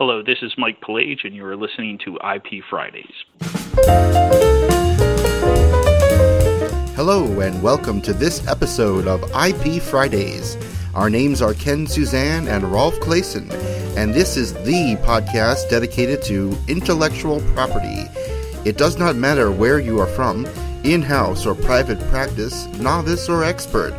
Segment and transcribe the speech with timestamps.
[0.00, 3.12] Hello, this is Mike Palage, and you are listening to IP Fridays.
[6.96, 10.56] Hello, and welcome to this episode of IP Fridays.
[10.94, 13.52] Our names are Ken Suzan and Rolf Claessen,
[13.94, 18.06] and this is the podcast dedicated to intellectual property.
[18.64, 20.46] It does not matter where you are from,
[20.82, 23.94] in house or private practice, novice or expert.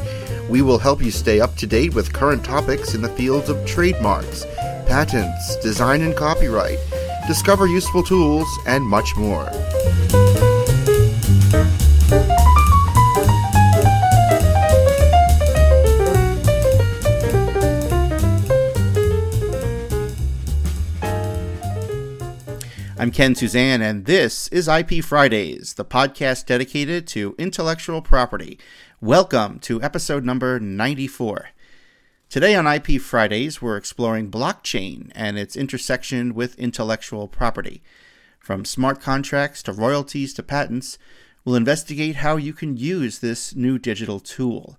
[0.49, 3.63] We will help you stay up to date with current topics in the fields of
[3.68, 4.47] trademarks
[4.86, 6.79] patents, design and copyright,
[7.27, 9.50] discover useful tools, and much more.
[23.01, 28.59] I'm Ken Suzan, and this is IP Fridays, the podcast dedicated to intellectual property.
[29.01, 31.50] Welcome to episode number 94.
[32.31, 37.84] Today on IP Fridays, we're exploring blockchain and its intersection with intellectual property.
[38.40, 40.98] From smart contracts to royalties to patents,
[41.44, 44.78] we'll investigate how you can use this new digital tool.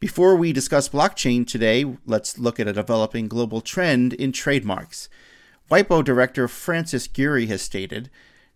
[0.00, 5.08] Before we discuss blockchain today, let's look at a developing global trend in trademarks.
[5.70, 8.10] WIPO director Francis Gurry has stated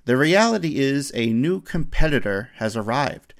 [0.07, 3.33] The reality is a new competitor has arrived.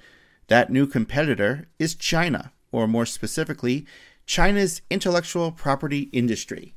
[0.47, 3.85] That new competitor is China, or more specifically,
[4.25, 6.73] China's intellectual property industry.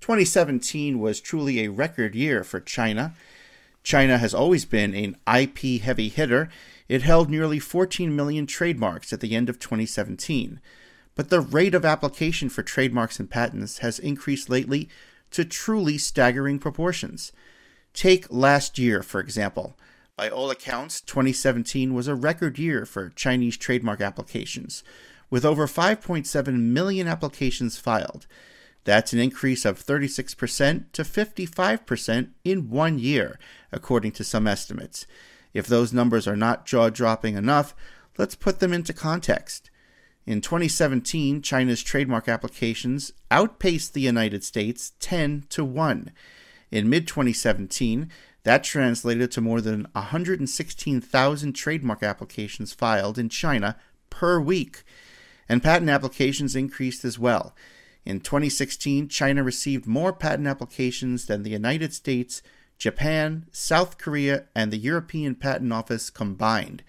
[0.00, 3.14] 2017 was truly a record year for China.
[3.82, 6.48] China has always been an IP heavy hitter.
[6.88, 10.60] It held nearly 14 million trademarks at the end of 2017.
[11.14, 14.88] But the rate of application for trademarks and patents has increased lately
[15.32, 17.32] to truly staggering proportions.
[17.92, 19.76] Take last year, for example.
[20.16, 24.82] By all accounts, 2017 was a record year for Chinese trademark applications
[25.30, 28.26] with over 5.7 million applications filed.
[28.84, 33.38] That's an increase of 36% to 55% in one year,
[33.70, 35.06] according to some estimates.
[35.52, 37.74] If those numbers are not jaw dropping enough,
[38.16, 39.70] let's put them into context.
[40.24, 46.12] In 2017, China's trademark applications outpaced the United States 10 to 1.
[46.70, 48.10] In mid 2017,
[48.44, 53.76] that translated to more than 116,000 trademark applications filed in China
[54.10, 54.84] per week
[55.48, 57.54] and patent applications increased as well.
[58.04, 62.42] In 2016, China received more patent applications than the United States,
[62.78, 66.82] Japan, South Korea, and the European Patent Office combined.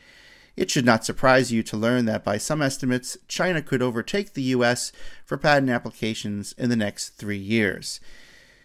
[0.56, 4.44] It should not surprise you to learn that by some estimates, China could overtake the
[4.44, 4.92] US
[5.26, 8.00] for patent applications in the next three years.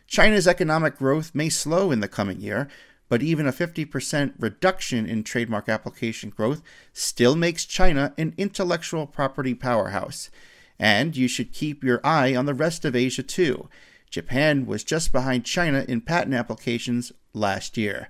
[0.07, 2.69] China's economic growth may slow in the coming year,
[3.09, 9.55] but even a 50% reduction in trademark application growth still makes China an intellectual property
[9.55, 10.31] powerhouse.
[10.79, 13.69] And you should keep your eye on the rest of Asia too.
[14.11, 18.09] Japan was just behind China in patent applications last year.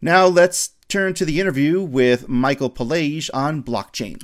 [0.00, 4.22] Now let's turn to the interview with Michael Palage on blockchain.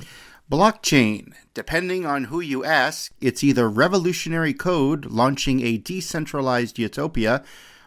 [0.51, 1.33] Blockchain.
[1.53, 7.43] Depending on who you ask, it's either revolutionary code launching a decentralized utopia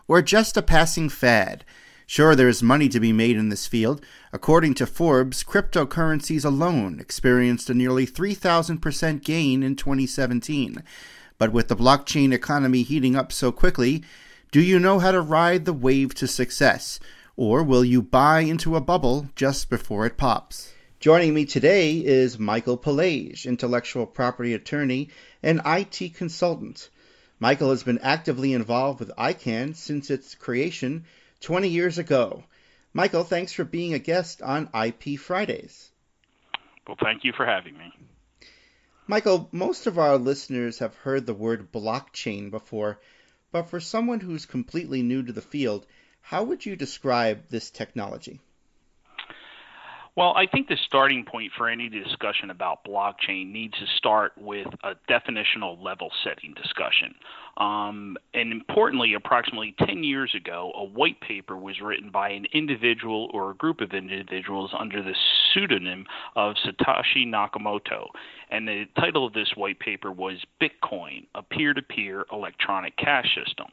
[0.09, 1.65] or just a passing fad.
[2.07, 4.01] Sure, there is money to be made in this field.
[4.33, 10.85] According to Forbes, cryptocurrencies alone experienced a nearly 3,000% gain in 2017.
[11.37, 14.05] But with the blockchain economy heating up so quickly,
[14.53, 17.01] do you know how to ride the wave to success?
[17.37, 20.73] Or will you buy into a bubble just before it pops?
[21.01, 25.11] Joining me today is Michael Palage, intellectual property attorney
[25.43, 26.89] and IT consultant.
[27.39, 31.05] Michael has been actively involved with ICANN since its creation
[31.41, 32.45] 20 years ago.
[32.95, 35.91] Michael, thanks for being a guest on IP Fridays.
[36.87, 37.93] Well, thank you for having me.
[39.07, 42.99] Michael, most of our listeners have heard the word blockchain before,
[43.53, 45.87] but for someone who's completely new to the field,
[46.23, 48.41] how would you describe this technology?
[50.17, 54.67] Well, I think the starting point for any discussion about blockchain needs to start with
[54.83, 57.15] a definitional level setting discussion.
[57.59, 63.29] Um, and importantly, approximately 10 years ago, a white paper was written by an individual
[63.35, 65.15] or a group of individuals under the
[65.53, 68.07] pseudonym of Satoshi Nakamoto.
[68.51, 73.27] And the title of this white paper was Bitcoin, a peer to peer electronic cash
[73.35, 73.67] system.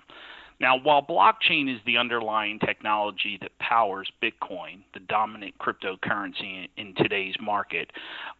[0.63, 7.36] Now, while blockchain is the underlying technology that powers Bitcoin, the dominant cryptocurrency in today's
[7.42, 7.92] market,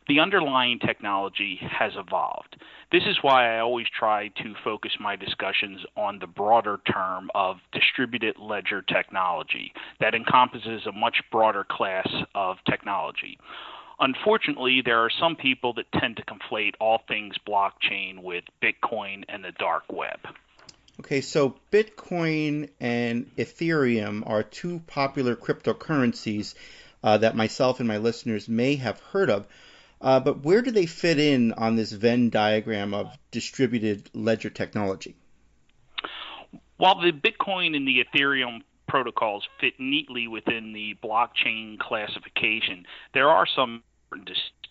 [0.08, 2.56] the underlying technology has evolved.
[2.94, 7.58] This is why I always try to focus my discussions on the broader term of
[7.74, 13.38] distributed ledger technology that encompasses a much broader class of technology.
[14.00, 19.44] Unfortunately, there are some people that tend to conflate all things blockchain with Bitcoin and
[19.44, 20.20] the dark web.
[21.00, 26.54] Okay, so Bitcoin and Ethereum are two popular cryptocurrencies
[27.04, 29.48] uh, that myself and my listeners may have heard of.
[30.00, 35.16] Uh, but where do they fit in on this Venn diagram of distributed ledger technology?
[36.78, 43.48] While the Bitcoin and the Ethereum protocols fit neatly within the blockchain classification, there are
[43.48, 43.82] some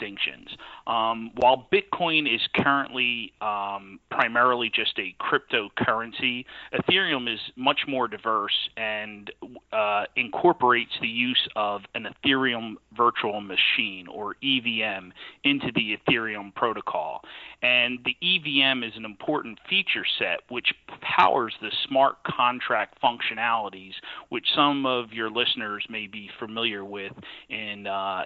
[0.02, 0.48] distinctions.
[0.86, 6.44] Um, while Bitcoin is currently um, primarily just a cryptocurrency,
[6.74, 9.30] Ethereum is much more diverse and
[9.72, 15.10] uh, incorporates the use of an Ethereum virtual machine or EVM
[15.44, 17.22] into the Ethereum protocol.
[17.62, 23.92] And the EVM is an important feature set which powers the smart contract functionalities,
[24.30, 27.12] which some of your listeners may be familiar with
[27.48, 28.22] in uh,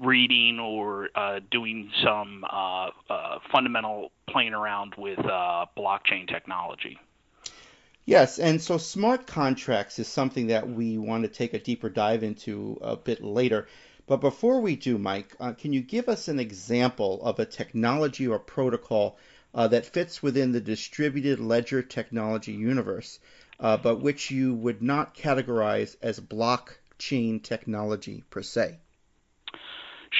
[0.00, 6.98] reading or uh, doing some uh, uh, fundamental playing around with uh, blockchain technology.
[8.04, 12.22] Yes, and so smart contracts is something that we want to take a deeper dive
[12.22, 13.68] into a bit later.
[14.06, 18.26] But before we do, Mike, uh, can you give us an example of a technology
[18.26, 19.18] or protocol
[19.54, 23.18] uh, that fits within the distributed ledger technology universe,
[23.58, 28.78] but which you would not categorize as blockchain technology per se?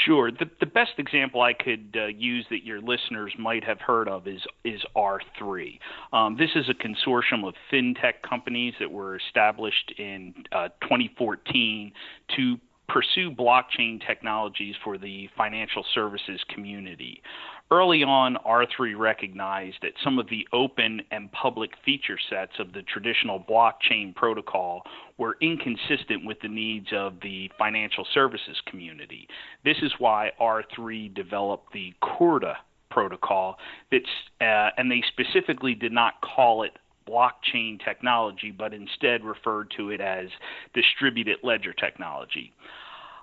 [0.04, 0.30] Sure.
[0.30, 4.26] The, the best example I could uh, use that your listeners might have heard of
[4.26, 5.78] is is R3.
[6.12, 11.92] Um, this is a consortium of fintech companies that were established in uh, 2014
[12.36, 12.56] to
[12.88, 17.22] pursue blockchain technologies for the financial services community.
[17.72, 22.82] Early on, R3 recognized that some of the open and public feature sets of the
[22.82, 24.82] traditional blockchain protocol
[25.18, 29.28] were inconsistent with the needs of the financial services community.
[29.64, 32.56] This is why R3 developed the Corda
[32.90, 33.56] protocol
[33.92, 34.04] that's
[34.40, 36.72] uh, and they specifically did not call it
[37.08, 40.26] blockchain technology, but instead referred to it as
[40.74, 42.52] distributed ledger technology.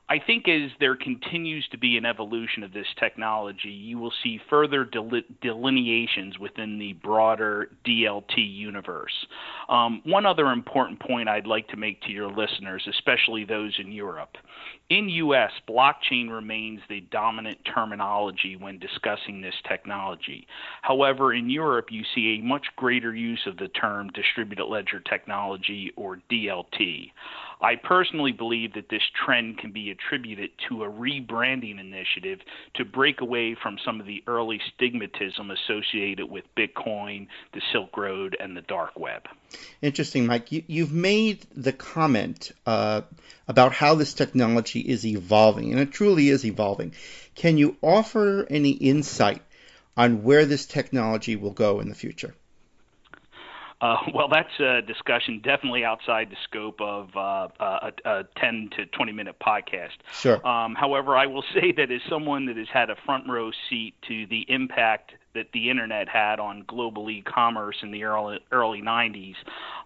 [0.10, 4.40] I think as there continues to be an evolution of this technology, you will see
[4.50, 4.90] further
[5.42, 9.12] delineations within the broader DLT universe.
[9.68, 13.92] Um, one other important point I'd like to make to your listeners, especially those in
[13.92, 14.38] Europe.
[14.90, 20.48] In US, blockchain remains the dominant terminology when discussing this technology.
[20.84, 25.92] However, in Europe, you see a much greater use of the term distributed ledger technology
[25.98, 27.12] or DLT.
[27.60, 32.40] I personally believe that this trend can be attributed to a rebranding initiative
[32.76, 38.38] to break away from some of the early stigmatism associated with Bitcoin, the Silk Road,
[38.40, 39.24] and the dark web.
[39.82, 40.52] Interesting, Mike.
[40.52, 43.02] You, have made the comment uh,
[43.48, 46.94] about how this technology is evolving, and it truly is evolving.
[47.34, 49.42] Can you offer any insight
[49.96, 52.36] on where this technology will go in the future?
[53.82, 58.86] Uh, well, that's a discussion definitely outside the scope of uh, a, a 10 to
[58.86, 59.98] 20 minute podcast.
[60.14, 60.46] Sure.
[60.46, 63.94] Um, however, I will say that as someone that has had a front row seat
[64.08, 69.36] to the impact that the internet had on global e-commerce in the early early 90s,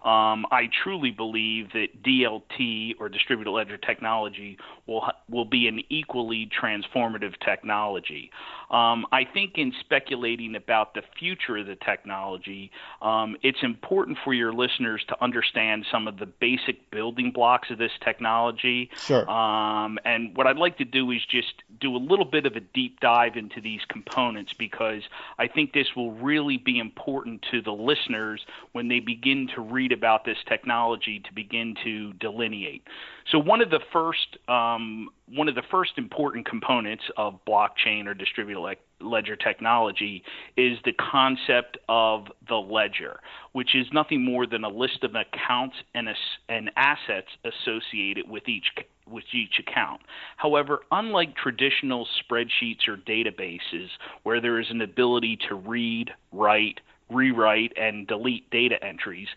[0.04, 6.50] um, I truly believe that DLT or distributed ledger technology will will be an equally
[6.60, 8.30] transformative technology.
[8.70, 12.70] Um, I think in speculating about the future of the technology,
[13.02, 17.76] um, it's important for your listeners to understand some of the basic building blocks of
[17.76, 18.90] this technology.
[18.96, 19.28] Sure.
[19.30, 22.60] Um, and what I'd like to do is just do a little bit of a
[22.60, 25.02] deep dive into these components because
[25.42, 29.90] I think this will really be important to the listeners when they begin to read
[29.90, 32.84] about this technology to begin to delineate.
[33.32, 38.14] So one of the first um, one of the first important components of blockchain or
[38.14, 40.22] distributed le- ledger technology
[40.56, 43.18] is the concept of the ledger,
[43.50, 46.14] which is nothing more than a list of accounts and, a,
[46.48, 48.66] and assets associated with each
[49.12, 50.00] with each account.
[50.36, 53.88] However, unlike traditional spreadsheets or databases
[54.22, 59.28] where there is an ability to read, write, rewrite, and delete data entries,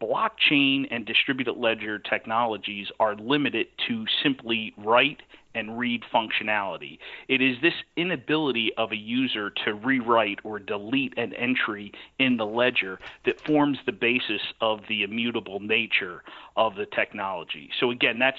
[0.00, 5.20] blockchain and distributed ledger technologies are limited to simply write
[5.54, 6.98] and read functionality.
[7.28, 12.46] It is this inability of a user to rewrite or delete an entry in the
[12.46, 16.22] ledger that forms the basis of the immutable nature
[16.56, 17.70] of the technology.
[17.78, 18.38] So again, that's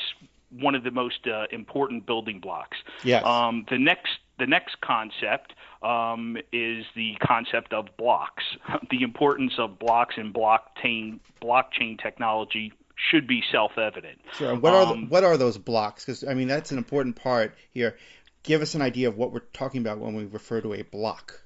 [0.60, 2.78] one of the most uh, important building blocks.
[3.04, 3.24] Yes.
[3.26, 8.44] Um, the next the next concept um, is the concept of blocks.
[8.90, 14.20] The importance of blocks in blockchain blockchain technology should be self-evident.
[14.34, 14.56] Sure.
[14.56, 16.06] What are the, um, what are those blocks?
[16.06, 17.98] Because I mean that's an important part here.
[18.44, 21.42] Give us an idea of what we're talking about when we refer to a block.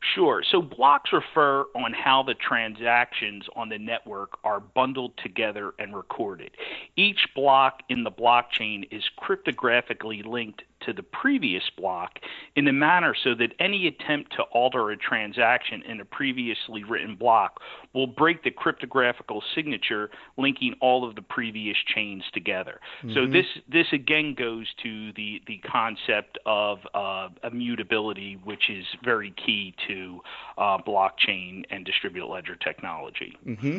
[0.00, 0.42] Sure.
[0.50, 6.50] So blocks refer on how the transactions on the network are bundled together and recorded.
[6.96, 12.18] Each block in the blockchain is cryptographically linked to the previous block
[12.54, 17.16] in a manner so that any attempt to alter a transaction in a previously written
[17.16, 17.60] block
[17.94, 22.80] will break the cryptographical signature linking all of the previous chains together.
[23.02, 23.14] Mm-hmm.
[23.14, 29.32] So this this again goes to the the concept of uh, immutability, which is very
[29.44, 30.20] key to
[30.58, 33.36] uh, blockchain and distributed ledger technology.
[33.46, 33.78] Mm-hmm.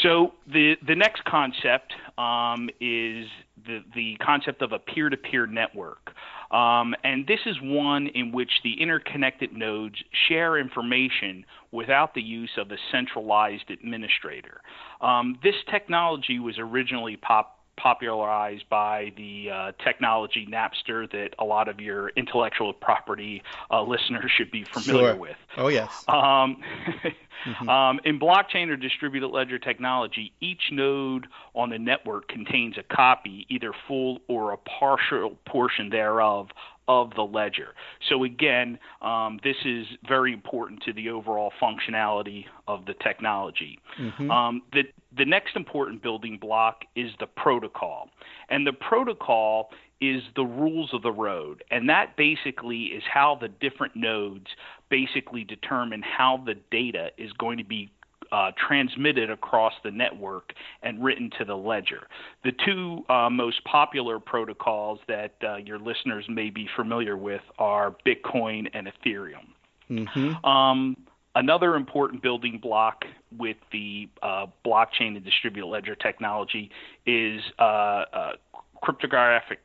[0.00, 3.26] So the the next concept um, is
[3.66, 6.12] the the concept of a peer-to-peer network,
[6.50, 9.96] um, and this is one in which the interconnected nodes
[10.28, 14.62] share information without the use of a centralized administrator.
[15.02, 21.68] Um, this technology was originally pop popularized by the uh, technology Napster that a lot
[21.68, 25.16] of your intellectual property uh, listeners should be familiar sure.
[25.16, 25.36] with.
[25.56, 26.04] Oh, yes.
[26.08, 26.62] Um,
[27.46, 27.68] mm-hmm.
[27.68, 33.46] um, in blockchain or distributed ledger technology, each node on the network contains a copy,
[33.48, 36.48] either full or a partial portion thereof,
[36.88, 37.74] of the ledger.
[38.08, 43.78] So again, um, this is very important to the overall functionality of the technology.
[44.00, 44.30] Mm-hmm.
[44.30, 44.82] Um, the
[45.16, 48.10] the next important building block is the protocol,
[48.48, 49.70] and the protocol
[50.00, 54.46] is the rules of the road, and that basically is how the different nodes
[54.88, 57.90] basically determine how the data is going to be
[58.32, 62.08] uh, transmitted across the network and written to the ledger.
[62.44, 67.94] The two uh, most popular protocols that uh, your listeners may be familiar with are
[68.06, 69.48] Bitcoin and Ethereum.
[69.90, 70.44] Mm-hmm.
[70.44, 70.96] Um,
[71.34, 73.04] another important building block
[73.36, 76.70] with the uh, blockchain and distributed ledger technology
[77.06, 78.32] is uh, uh,
[78.82, 79.60] cryptographic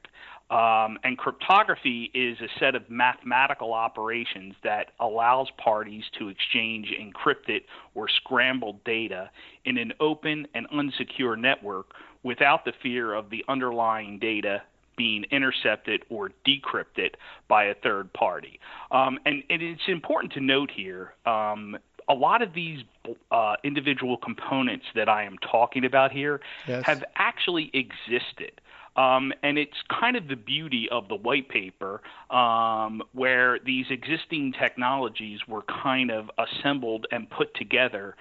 [0.50, 7.64] um, and cryptography is a set of mathematical operations that allows parties to exchange encrypted
[7.96, 9.30] or scrambled data
[9.66, 11.92] in an open and unsecure network
[12.24, 14.62] without the fear of the underlying data
[14.96, 17.12] being intercepted or decrypted
[17.48, 18.60] by a third party.
[18.92, 21.78] Um, and, and, it's important to note here um,
[22.10, 22.84] a lot of these
[23.32, 26.86] uh, individual components that I am talking about here yes.
[26.86, 28.62] have actually existed.
[28.98, 32.02] Um, and it's kind of the beauty of the white paper
[32.32, 38.16] um, where these existing technologies were kind of assembled and put together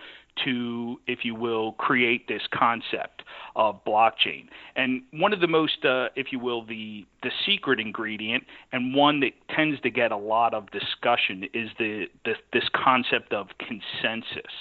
[0.44, 3.22] to, if you will, create this concept
[3.54, 4.48] of blockchain.
[4.76, 9.20] And one of the most, uh, if you will, the the secret ingredient, and one
[9.20, 14.52] that tends to get a lot of discussion, is the, the this concept of consensus.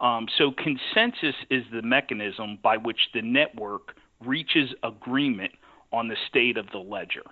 [0.00, 5.52] Um, so consensus is the mechanism by which the network reaches agreement
[5.92, 7.22] on the state of the ledger.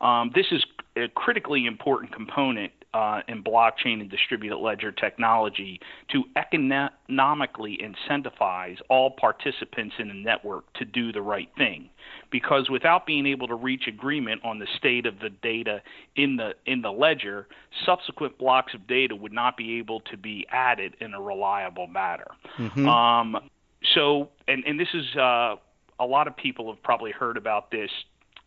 [0.00, 0.64] Um, this is
[0.96, 5.80] a critically important component uh, in blockchain and distributed ledger technology
[6.12, 11.90] to economically incentivize all participants in the network to do the right thing.
[12.30, 15.82] Because without being able to reach agreement on the state of the data
[16.14, 17.48] in the in the ledger,
[17.84, 22.28] subsequent blocks of data would not be able to be added in a reliable manner.
[22.58, 22.88] Mm-hmm.
[22.88, 23.50] Um,
[23.94, 25.56] so, and and this is uh,
[26.00, 27.90] a lot of people have probably heard about this.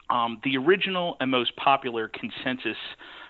[0.09, 2.77] Um, the original and most popular consensus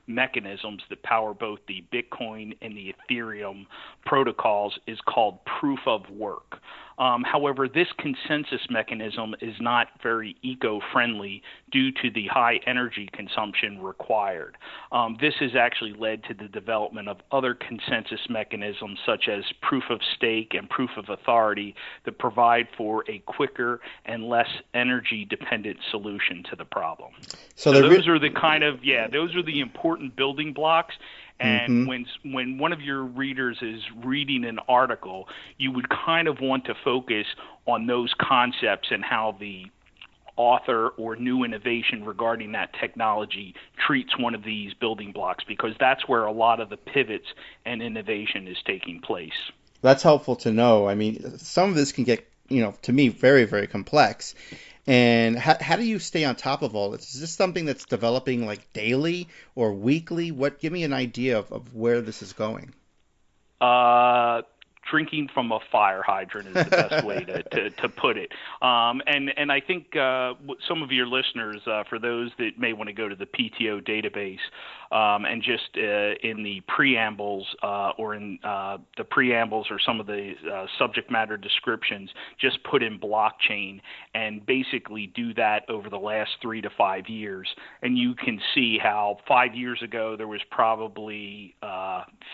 [0.06, 3.66] mechanisms that power both the Bitcoin and the Ethereum
[4.06, 6.60] protocols is called proof of work.
[6.98, 13.08] Um, however, this consensus mechanism is not very eco friendly due to the high energy
[13.14, 14.58] consumption required.
[14.92, 19.84] Um, this has actually led to the development of other consensus mechanisms such as proof
[19.90, 21.76] of stake and proof of authority
[22.06, 27.12] that provide for a quicker and less energy dependent solution to the problem.
[27.56, 30.96] So, so those re- are the kind of, yeah, those are the important building blocks.
[31.40, 31.88] And mm-hmm.
[31.88, 35.28] when when one of your readers is reading an article,
[35.58, 37.28] you would kind of want to focus
[37.68, 39.66] on those concepts and how the
[40.36, 46.08] author or new innovation regarding that technology treats one of these building blocks because that's
[46.08, 47.26] where a lot of the pivots
[47.66, 49.32] and innovation is taking place.
[49.82, 50.88] That's helpful to know.
[50.88, 54.34] I mean, some of this can get, you know, to me very very complex.
[54.88, 57.14] And how, how do you stay on top of all this?
[57.14, 60.32] Is this something that's developing like daily or weekly?
[60.32, 62.74] What give me an idea of, of where this is going?
[63.60, 64.44] Uh,
[64.90, 68.32] drinking from a fire hydrant is the best way to, to, to put it.
[68.62, 70.34] Um, and and I think uh,
[70.68, 73.86] some of your listeners, uh, for those that may want to go to the PTO
[73.88, 74.40] database
[74.92, 80.00] um, and just uh, in the preambles uh, or in uh, the preambles or some
[80.00, 83.80] of the uh, subject matter descriptions, just put in blockchain
[84.14, 87.48] and basically do that over the last three to five years,
[87.82, 91.56] and you can see how five years ago there was probably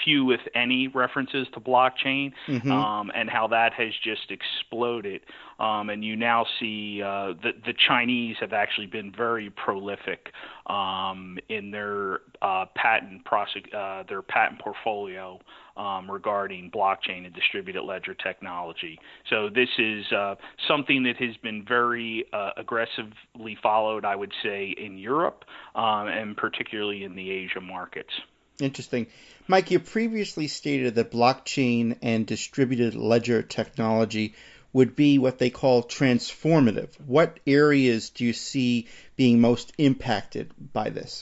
[0.03, 2.71] few, if any, references to blockchain mm-hmm.
[2.71, 5.21] um, and how that has just exploded.
[5.59, 10.31] Um, and you now see uh, the, the Chinese have actually been very prolific
[10.67, 15.39] um, in their uh, patent prosec- uh, their patent portfolio
[15.77, 18.99] um, regarding blockchain and distributed ledger technology.
[19.29, 20.35] So this is uh,
[20.67, 25.45] something that has been very uh, aggressively followed, I would say, in Europe
[25.75, 28.13] um, and particularly in the Asia markets.
[28.59, 29.07] Interesting.
[29.47, 34.35] Mike, you previously stated that blockchain and distributed ledger technology
[34.71, 36.89] would be what they call transformative.
[37.05, 41.21] What areas do you see being most impacted by this?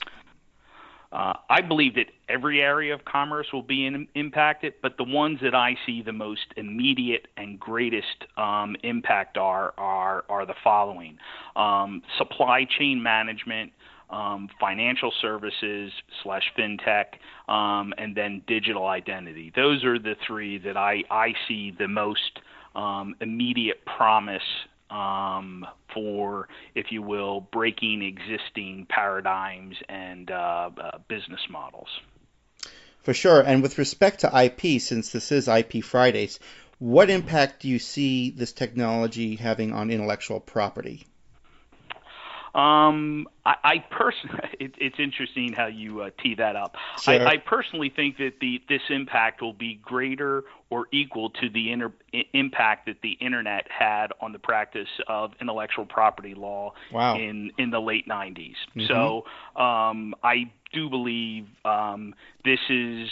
[1.12, 5.40] Uh, I believe that every area of commerce will be in, impacted, but the ones
[5.42, 11.18] that I see the most immediate and greatest um, impact are are are the following:
[11.58, 13.74] um, supply chain management,
[14.12, 15.92] um, financial services
[16.22, 17.06] slash fintech,
[17.52, 19.52] um, and then digital identity.
[19.56, 22.40] Those are the three that I, I see the most
[22.76, 24.44] um, immediate promise
[24.90, 31.88] um, for, if you will, breaking existing paradigms and uh, uh, business models.
[33.04, 33.42] For sure.
[33.42, 36.40] And with respect to IP, since this is IP Fridays,
[36.78, 41.06] what impact do you see this technology having on intellectual property?
[42.54, 46.76] Um, I, I personally, it, it's interesting how you uh, tee that up.
[47.02, 47.14] Sure.
[47.14, 51.72] I, I personally think that the this impact will be greater or equal to the
[51.72, 51.92] inter,
[52.34, 57.16] impact that the internet had on the practice of intellectual property law wow.
[57.16, 58.56] in in the late 90s.
[58.76, 58.88] Mm-hmm.
[58.88, 59.26] So
[59.62, 63.10] um, I do believe um, this is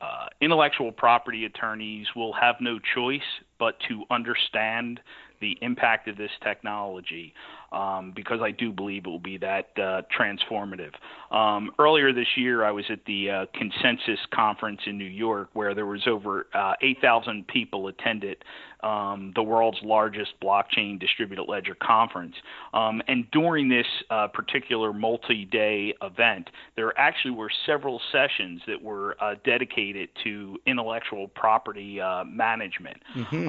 [0.00, 3.20] uh, intellectual property attorneys will have no choice
[3.58, 5.00] but to understand
[5.40, 7.34] the impact of this technology
[7.72, 10.92] um, because I do believe it will be that uh, transformative.
[11.30, 15.74] Um, earlier this year, I was at the uh, Consensus Conference in New York where
[15.74, 18.44] there was over uh, 8,000 people attended
[18.82, 22.34] um, the world's largest blockchain distributed ledger conference.
[22.72, 28.82] Um, and during this uh, particular multi day event, there actually were several sessions that
[28.82, 32.96] were uh, dedicated to intellectual property uh, management.
[33.16, 33.48] Mm-hmm.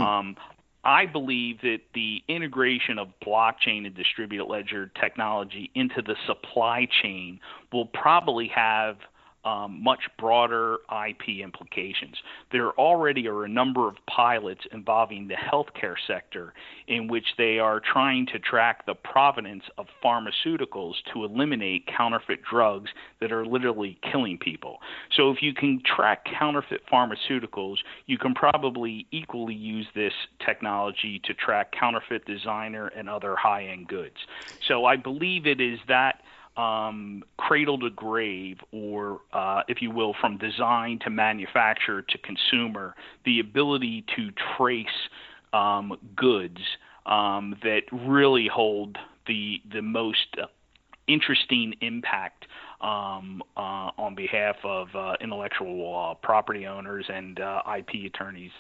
[0.83, 7.39] I believe that the integration of blockchain and distributed ledger technology into the supply chain
[7.71, 8.97] will probably have
[9.43, 10.77] um, much broader
[11.07, 12.15] IP implications.
[12.51, 16.53] There already are a number of pilots involving the healthcare sector
[16.87, 22.91] in which they are trying to track the provenance of pharmaceuticals to eliminate counterfeit drugs
[23.19, 24.79] that are literally killing people.
[25.15, 30.13] So, if you can track counterfeit pharmaceuticals, you can probably equally use this
[30.45, 34.17] technology to track counterfeit designer and other high end goods.
[34.67, 36.21] So, I believe it is that
[36.57, 42.95] um, cradle to grave, or uh, if you will, from design to manufacture to consumer,
[43.25, 44.87] the ability to trace
[45.53, 46.59] um, goods
[47.05, 50.35] um, that really hold the the most
[51.07, 52.45] interesting impact
[52.81, 58.51] um, uh, on behalf of uh, intellectual property owners and uh, IP attorneys.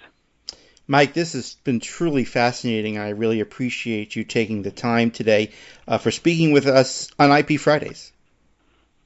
[0.91, 2.97] Mike, this has been truly fascinating.
[2.97, 5.51] I really appreciate you taking the time today
[5.87, 8.11] uh, for speaking with us on IP Fridays.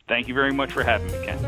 [0.08, 1.39] Thank you very much for having me, Ken.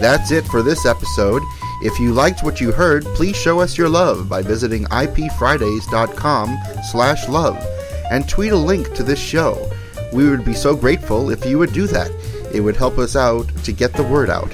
[0.00, 1.42] That's it for this episode.
[1.82, 6.58] If you liked what you heard, please show us your love by visiting ipfridays.com
[6.90, 7.64] slash love
[8.10, 9.70] and tweet a link to this show.
[10.12, 12.10] We would be so grateful if you would do that.
[12.52, 14.52] It would help us out to get the word out.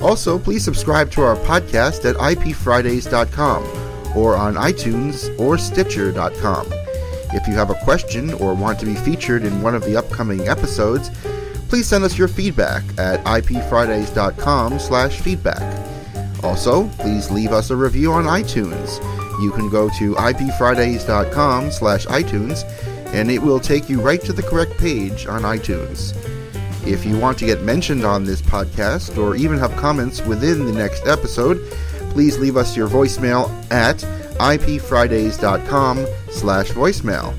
[0.00, 6.66] Also, please subscribe to our podcast at ipfridays.com or on iTunes or Stitcher.com.
[7.32, 10.48] If you have a question or want to be featured in one of the upcoming
[10.48, 11.10] episodes,
[11.68, 15.86] please send us your feedback at ipfridays.com slash feedback.
[16.42, 18.98] Also, please leave us a review on iTunes.
[19.42, 22.64] You can go to ipfridays.com slash iTunes
[23.12, 26.14] and it will take you right to the correct page on iTunes.
[26.86, 30.72] If you want to get mentioned on this podcast or even have comments within the
[30.72, 31.62] next episode,
[32.10, 33.98] please leave us your voicemail at
[34.38, 37.36] ipfridays.com slash voicemail.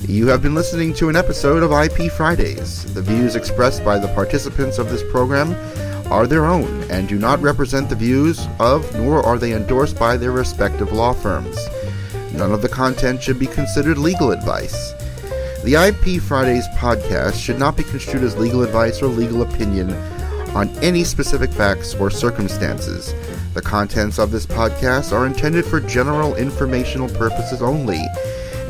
[0.00, 2.92] You have been listening to an episode of IP Fridays.
[2.94, 5.54] The views expressed by the participants of this program
[6.10, 10.16] are their own and do not represent the views of, nor are they endorsed by
[10.16, 11.58] their respective law firms.
[12.32, 14.94] None of the content should be considered legal advice.
[15.62, 19.92] The IP Fridays podcast should not be construed as legal advice or legal opinion
[20.54, 23.14] on any specific facts or circumstances.
[23.52, 28.02] The contents of this podcast are intended for general informational purposes only,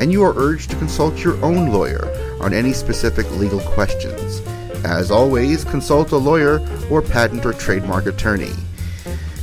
[0.00, 4.40] and you are urged to consult your own lawyer on any specific legal questions.
[4.84, 6.58] As always, consult a lawyer
[6.90, 8.52] or patent or trademark attorney.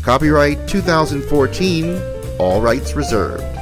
[0.02, 2.02] Copyright 2014,
[2.40, 3.57] all rights reserved.